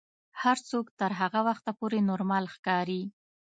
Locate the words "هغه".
1.19-1.39